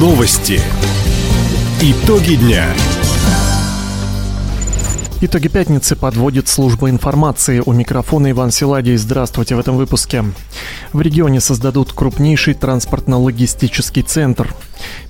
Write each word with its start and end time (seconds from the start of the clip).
Новости. 0.00 0.58
Итоги 1.82 2.36
дня. 2.36 2.64
Итоги 5.20 5.48
пятницы 5.48 5.94
подводит 5.94 6.48
служба 6.48 6.88
информации. 6.88 7.62
У 7.66 7.74
микрофона 7.74 8.30
Иван 8.30 8.50
Силадий. 8.50 8.96
Здравствуйте 8.96 9.56
в 9.56 9.58
этом 9.58 9.76
выпуске. 9.76 10.24
В 10.94 11.02
регионе 11.02 11.38
создадут 11.38 11.92
крупнейший 11.92 12.54
транспортно-логистический 12.54 14.00
центр. 14.00 14.54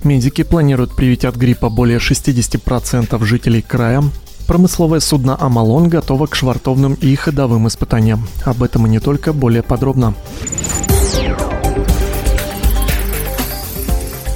Медики 0.03 0.43
планируют 0.43 0.93
привить 0.93 1.23
от 1.23 1.37
гриппа 1.37 1.69
более 1.69 1.99
60% 1.99 3.23
жителей 3.23 3.61
края. 3.61 4.03
Промысловое 4.45 4.99
судно 4.99 5.37
«Амалон» 5.39 5.87
готово 5.87 6.27
к 6.27 6.35
швартовным 6.35 6.95
и 6.95 7.15
ходовым 7.15 7.65
испытаниям. 7.69 8.27
Об 8.43 8.61
этом 8.61 8.87
и 8.87 8.89
не 8.89 8.99
только, 8.99 9.31
более 9.31 9.63
подробно. 9.63 10.15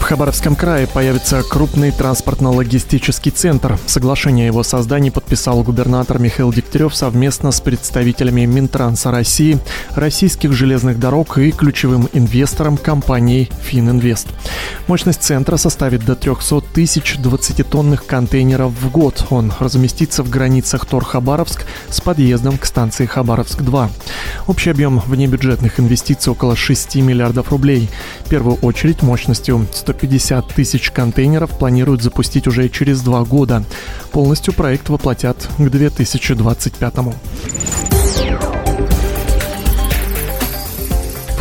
Хабаровском 0.05 0.55
крае 0.55 0.85
появится 0.85 1.41
крупный 1.41 1.89
транспортно-логистический 1.89 3.31
центр. 3.31 3.79
Соглашение 3.87 4.45
о 4.45 4.51
его 4.51 4.61
создании 4.61 5.09
подписал 5.09 5.63
губернатор 5.63 6.19
Михаил 6.19 6.53
Дегтярев 6.53 6.95
совместно 6.95 7.51
с 7.51 7.59
представителями 7.59 8.45
Минтранса 8.45 9.09
России, 9.09 9.57
российских 9.95 10.53
железных 10.53 10.99
дорог 10.99 11.39
и 11.39 11.51
ключевым 11.51 12.07
инвестором 12.13 12.77
компании 12.77 13.49
Фининвест. 13.63 14.27
Мощность 14.85 15.23
центра 15.23 15.57
составит 15.57 16.05
до 16.05 16.15
300 16.15 16.61
тысяч 16.71 17.15
20-тонных 17.15 18.05
контейнеров 18.05 18.73
в 18.73 18.91
год. 18.91 19.25
Он 19.31 19.51
разместится 19.59 20.21
в 20.21 20.29
границах 20.29 20.85
Тор-Хабаровск 20.85 21.65
с 21.89 21.99
подъездом 21.99 22.59
к 22.59 22.65
станции 22.65 23.07
Хабаровск-2. 23.07 23.89
Общий 24.45 24.69
объем 24.69 24.99
внебюджетных 24.99 25.79
инвестиций 25.79 26.31
около 26.31 26.55
6 26.55 26.97
миллиардов 26.97 27.49
рублей. 27.49 27.89
В 28.23 28.29
первую 28.29 28.57
очередь 28.57 29.01
мощностью 29.01 29.65
150 29.73 29.94
150 29.95 30.47
тысяч 30.53 30.91
контейнеров 30.91 31.57
планируют 31.57 32.01
запустить 32.01 32.47
уже 32.47 32.69
через 32.69 33.01
два 33.01 33.23
года. 33.23 33.63
Полностью 34.11 34.53
проект 34.53 34.89
воплотят 34.89 35.37
к 35.57 35.69
2025 35.69 36.95
году. 36.95 37.13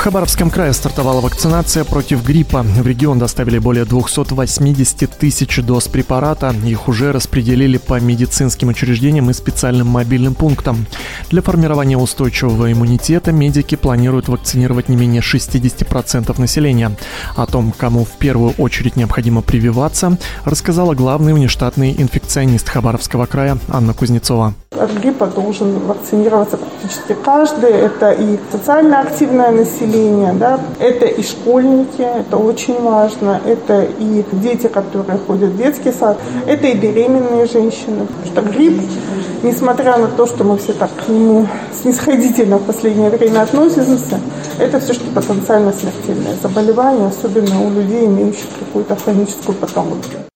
Хабаровском 0.05 0.51
крае 0.51 0.75
стартовала 0.75 1.23
вакцинация 1.23 1.83
против 1.83 2.23
гриппа. 2.23 2.61
В 2.63 2.87
регион 2.87 3.19
доставили 3.19 3.57
более 3.57 3.87
280 3.87 5.11
тысяч 5.19 5.63
доз 5.63 5.89
препарата. 5.89 6.55
Их 6.67 6.89
уже 6.89 7.11
распределили 7.11 7.79
по 7.79 7.99
медицинским 7.99 8.69
учреждениям 8.69 9.31
и 9.31 9.33
специальным 9.33 9.87
мобильным 9.87 10.35
пунктам. 10.35 10.85
Для 11.31 11.41
формирования 11.41 11.97
устойчивого 11.97 12.71
иммунитета 12.71 13.33
медики 13.33 13.77
планируют 13.77 14.29
вакцинировать 14.29 14.91
не 14.91 14.97
менее 14.97 15.23
60% 15.23 16.39
населения. 16.39 16.95
О 17.35 17.47
том, 17.47 17.73
кому 17.73 18.05
в 18.05 18.19
первую 18.19 18.51
очередь 18.59 18.97
необходимо 18.97 19.41
прививаться, 19.41 20.19
рассказала 20.45 20.93
главный 20.93 21.33
внештатный 21.33 21.95
инфекционист 21.97 22.69
Хабаровского 22.69 23.25
края 23.25 23.57
Анна 23.71 23.95
Кузнецова. 23.95 24.53
От 24.79 24.91
гриппа 24.93 25.27
должен 25.27 25.79
вакцинироваться 25.87 26.57
практически 26.57 27.17
каждый. 27.25 27.71
Это 27.71 28.13
и 28.13 28.39
социально 28.51 29.01
активное 29.01 29.51
население, 29.51 30.33
да, 30.33 30.61
это 30.79 31.07
и 31.07 31.23
школьники, 31.23 32.03
это 32.03 32.37
очень 32.37 32.81
важно, 32.83 33.41
это 33.47 33.87
и 33.99 34.25
дети, 34.33 34.67
которые 34.67 35.19
ходят 35.27 35.51
в 35.51 35.57
детский 35.57 35.93
сад, 35.93 36.19
это 36.47 36.67
и 36.67 36.75
беременные 36.75 37.47
женщины. 37.47 38.07
Потому 38.07 38.27
что 38.27 38.43
грипп, 38.43 38.83
несмотря 39.43 39.97
на 39.97 40.09
то, 40.09 40.27
что 40.27 40.45
мы 40.45 40.59
все 40.59 40.73
так 40.73 40.91
к 41.07 41.09
нему 41.09 41.47
снисходительно 41.83 42.59
в 42.59 42.65
последнее 42.65 43.11
время 43.11 43.43
относимся, 43.43 44.19
это 44.59 44.81
все-таки 44.81 45.11
потенциально 45.11 45.73
смертельное 45.73 46.37
заболевание, 46.43 47.09
особенно 47.09 47.63
у 47.65 47.71
людей, 47.71 48.07
имеющих 48.07 48.47
какую-то 48.59 48.97
хроническую 48.97 49.57
патологию. 49.57 50.34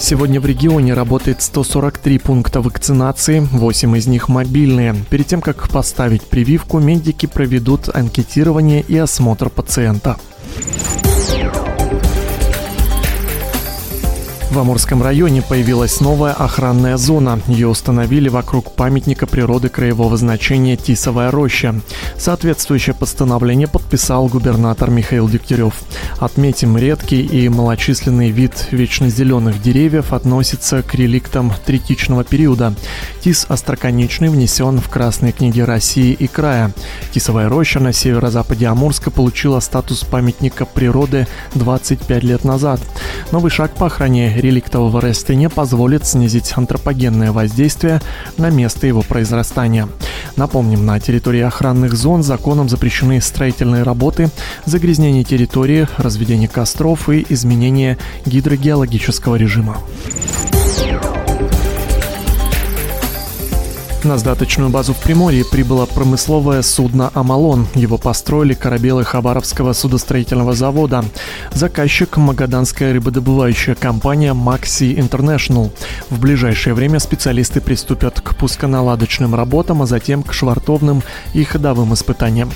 Сегодня 0.00 0.40
в 0.40 0.46
регионе 0.46 0.94
работает 0.94 1.42
143 1.42 2.18
пункта 2.18 2.62
вакцинации, 2.62 3.40
8 3.40 3.96
из 3.98 4.06
них 4.06 4.30
мобильные. 4.30 4.96
Перед 5.10 5.26
тем, 5.26 5.42
как 5.42 5.68
поставить 5.68 6.22
прививку, 6.22 6.78
медики 6.78 7.26
проведут 7.26 7.94
анкетирование 7.94 8.80
и 8.80 8.96
осмотр 8.96 9.50
пациента. 9.50 10.16
В 14.50 14.58
Амурском 14.58 15.00
районе 15.00 15.42
появилась 15.42 16.00
новая 16.00 16.32
охранная 16.32 16.96
зона. 16.96 17.40
Ее 17.46 17.68
установили 17.68 18.28
вокруг 18.28 18.72
памятника 18.74 19.28
природы 19.28 19.68
краевого 19.68 20.16
значения 20.16 20.76
Тисовая 20.76 21.30
роща. 21.30 21.76
Соответствующее 22.18 22.96
постановление 22.96 23.68
подписал 23.68 24.26
губернатор 24.26 24.90
Михаил 24.90 25.28
Дегтярев. 25.28 25.74
Отметим, 26.18 26.76
редкий 26.76 27.24
и 27.24 27.48
малочисленный 27.48 28.30
вид 28.30 28.66
вечно 28.72 29.08
зеленых 29.08 29.62
деревьев 29.62 30.12
относится 30.12 30.82
к 30.82 30.96
реликтам 30.96 31.52
третичного 31.64 32.24
периода. 32.24 32.74
Тис 33.20 33.46
остроконечный 33.48 34.30
внесен 34.30 34.80
в 34.80 34.88
Красные 34.88 35.30
книги 35.30 35.60
России 35.60 36.12
и 36.12 36.26
края. 36.26 36.72
Тисовая 37.12 37.48
роща 37.48 37.78
на 37.78 37.92
северо-западе 37.92 38.66
Амурска 38.66 39.12
получила 39.12 39.60
статус 39.60 40.02
памятника 40.02 40.66
природы 40.66 41.28
25 41.54 42.24
лет 42.24 42.44
назад. 42.44 42.80
Новый 43.30 43.52
шаг 43.52 43.76
по 43.76 43.86
охране 43.86 44.39
реликтового 44.40 45.00
растения 45.00 45.48
позволит 45.48 46.06
снизить 46.06 46.52
антропогенное 46.56 47.32
воздействие 47.32 48.00
на 48.36 48.50
место 48.50 48.86
его 48.86 49.02
произрастания. 49.02 49.88
Напомним, 50.36 50.86
на 50.86 50.98
территории 51.00 51.40
охранных 51.40 51.94
зон 51.94 52.22
законом 52.22 52.68
запрещены 52.68 53.20
строительные 53.20 53.82
работы, 53.82 54.30
загрязнение 54.64 55.24
территории, 55.24 55.88
разведение 55.96 56.48
костров 56.48 57.08
и 57.08 57.26
изменение 57.28 57.98
гидрогеологического 58.26 59.36
режима. 59.36 59.76
На 64.02 64.16
сдаточную 64.16 64.70
базу 64.70 64.94
в 64.94 64.96
Приморье 64.96 65.44
прибыло 65.44 65.84
промысловое 65.84 66.62
судно 66.62 67.10
«Амалон». 67.12 67.68
Его 67.74 67.98
построили 67.98 68.54
корабелы 68.54 69.04
Хабаровского 69.04 69.74
судостроительного 69.74 70.54
завода. 70.54 71.04
Заказчик– 71.52 72.16
магаданская 72.16 72.94
рыбодобывающая 72.94 73.74
компания 73.74 74.32
«Макси 74.32 74.98
Интернешнл». 74.98 75.70
В 76.08 76.18
ближайшее 76.18 76.72
время 76.72 76.98
специалисты 76.98 77.60
приступят 77.60 78.22
к 78.22 78.34
пусконаладочным 78.36 79.34
работам, 79.34 79.82
а 79.82 79.86
затем 79.86 80.22
к 80.22 80.32
швартовным 80.32 81.02
и 81.34 81.44
ходовым 81.44 81.92
испытаниям. 81.92 82.50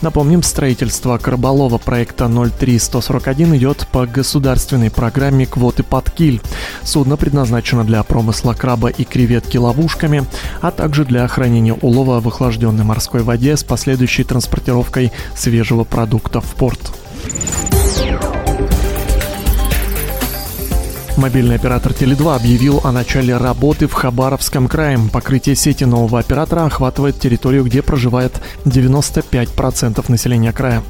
Напомним, 0.00 0.44
строительство 0.44 1.18
Карболова 1.18 1.78
проекта 1.78 2.28
03141 2.28 3.56
идет 3.56 3.88
по 3.90 4.06
государственной 4.06 4.92
программе 4.92 5.44
«Квоты 5.44 5.82
под 5.82 6.12
киль». 6.12 6.40
Судно 6.84 7.16
предназначено 7.16 7.82
для 7.82 8.00
промысла 8.04 8.52
краба 8.52 8.90
и 8.90 9.02
креветки 9.02 9.56
ловушками, 9.56 10.24
а 10.60 10.70
также 10.70 10.83
также 10.84 11.06
для 11.06 11.26
хранения 11.28 11.72
улова 11.72 12.20
в 12.20 12.28
охлажденной 12.28 12.84
морской 12.84 13.22
воде 13.22 13.56
с 13.56 13.64
последующей 13.64 14.22
транспортировкой 14.22 15.12
свежего 15.34 15.84
продукта 15.84 16.42
в 16.42 16.54
порт. 16.56 16.92
Мобильный 21.16 21.54
оператор 21.54 21.92
Теле2 21.92 22.36
объявил 22.36 22.82
о 22.84 22.92
начале 22.92 23.34
работы 23.36 23.86
в 23.86 23.94
Хабаровском 23.94 24.68
крае. 24.68 24.98
Покрытие 25.10 25.56
сети 25.56 25.84
нового 25.84 26.18
оператора 26.18 26.66
охватывает 26.66 27.18
территорию, 27.18 27.64
где 27.64 27.80
проживает 27.80 28.42
95% 28.66 30.04
населения 30.08 30.52
края. 30.52 30.82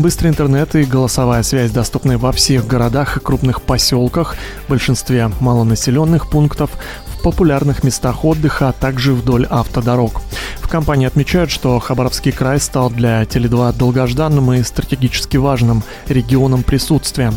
Быстрый 0.00 0.28
интернет 0.28 0.74
и 0.74 0.82
голосовая 0.82 1.44
связь 1.44 1.70
доступны 1.70 2.18
во 2.18 2.32
всех 2.32 2.66
городах 2.66 3.16
и 3.16 3.20
крупных 3.20 3.62
поселках, 3.62 4.34
в 4.66 4.70
большинстве 4.70 5.30
малонаселенных 5.40 6.30
пунктов, 6.30 6.70
в 7.06 7.15
популярных 7.26 7.82
местах 7.82 8.24
отдыха, 8.24 8.68
а 8.68 8.72
также 8.72 9.12
вдоль 9.12 9.46
автодорог. 9.46 10.20
В 10.60 10.68
компании 10.68 11.08
отмечают, 11.08 11.50
что 11.50 11.80
Хабаровский 11.80 12.30
край 12.30 12.60
стал 12.60 12.88
для 12.88 13.20
Теле2 13.24 13.76
долгожданным 13.76 14.52
и 14.52 14.62
стратегически 14.62 15.36
важным 15.36 15.82
регионом 16.06 16.62
присутствия. 16.62 17.32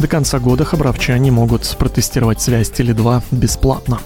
До 0.00 0.08
конца 0.08 0.38
года 0.38 0.64
хабаровчане 0.64 1.30
могут 1.30 1.76
протестировать 1.78 2.40
связь 2.40 2.70
Теле2 2.70 3.22
бесплатно. 3.32 4.00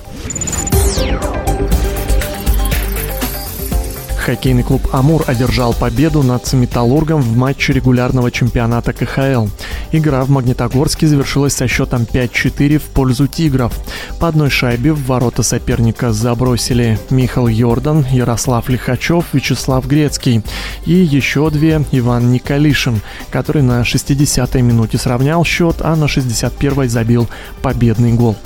Хоккейный 4.28 4.62
клуб 4.62 4.86
«Амур» 4.92 5.24
одержал 5.26 5.72
победу 5.72 6.22
над 6.22 6.52
«Металлургом» 6.52 7.22
в 7.22 7.34
матче 7.34 7.72
регулярного 7.72 8.30
чемпионата 8.30 8.92
КХЛ. 8.92 9.46
Игра 9.90 10.22
в 10.22 10.28
Магнитогорске 10.28 11.06
завершилась 11.06 11.54
со 11.54 11.66
счетом 11.66 12.02
5-4 12.02 12.76
в 12.76 12.82
пользу 12.82 13.26
«Тигров». 13.26 13.72
По 14.20 14.28
одной 14.28 14.50
шайбе 14.50 14.92
в 14.92 15.02
ворота 15.06 15.42
соперника 15.42 16.12
забросили 16.12 16.98
Михаил 17.08 17.48
Йордан, 17.48 18.04
Ярослав 18.10 18.68
Лихачев, 18.68 19.24
Вячеслав 19.32 19.86
Грецкий 19.86 20.42
и 20.84 20.92
еще 20.92 21.48
две 21.48 21.82
Иван 21.92 22.30
Николишин, 22.30 23.00
который 23.30 23.62
на 23.62 23.80
60-й 23.80 24.60
минуте 24.60 24.98
сравнял 24.98 25.42
счет, 25.42 25.76
а 25.80 25.96
на 25.96 26.04
61-й 26.04 26.88
забил 26.88 27.28
победный 27.62 28.12
гол. 28.12 28.36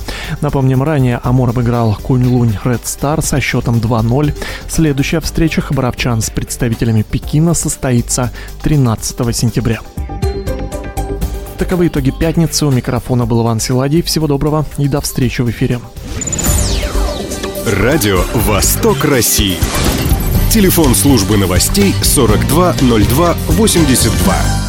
Напомним, 0.42 0.84
ранее 0.84 1.18
Амур 1.24 1.48
обыграл 1.48 1.98
Кунь-Лунь 2.00 2.56
Ред 2.62 2.86
Стар 2.86 3.20
со 3.20 3.40
счетом 3.40 3.78
2-0. 3.78 4.32
Следующая 4.68 5.18
встреча 5.18 5.60
хабаровчан 5.72 6.20
с 6.20 6.28
представителями 6.28 7.02
Пекина 7.02 7.54
состоится 7.54 8.30
13 8.62 9.34
сентября. 9.34 9.80
Таковы 11.58 11.86
итоги 11.86 12.10
пятницы. 12.10 12.66
У 12.66 12.70
микрофона 12.70 13.24
был 13.24 13.40
Иван 13.42 13.58
Силадий. 13.58 14.02
Всего 14.02 14.26
доброго 14.26 14.66
и 14.76 14.88
до 14.88 15.00
встречи 15.00 15.40
в 15.40 15.48
эфире. 15.50 15.80
Радио 17.66 18.22
«Восток 18.34 19.02
России». 19.04 19.56
Телефон 20.50 20.94
службы 20.94 21.38
новостей 21.38 21.94
420282. 22.02 24.61